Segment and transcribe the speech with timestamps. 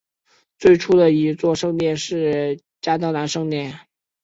[0.57, 3.81] 最初的一座圣殿是嘉德兰圣殿。